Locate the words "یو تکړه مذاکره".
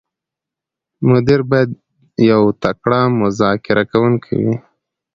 2.31-3.83